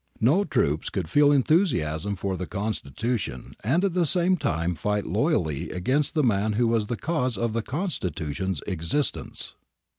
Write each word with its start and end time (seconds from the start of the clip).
No 0.19 0.43
troops 0.43 0.89
could 0.89 1.07
feel 1.07 1.31
enthusiasm 1.31 2.15
for 2.15 2.35
the 2.35 2.47
Constitution 2.47 3.53
and 3.63 3.85
at 3.85 3.93
the 3.93 4.07
same 4.07 4.35
time 4.35 4.73
fight 4.73 5.05
loyally 5.05 5.69
against 5.69 6.15
the 6.15 6.23
man 6.23 6.53
who 6.53 6.65
was 6.65 6.87
the 6.87 6.97
cause 6.97 7.37
of 7.37 7.53
the 7.53 7.61
Constitution's 7.61 8.63
existence. 8.65 9.53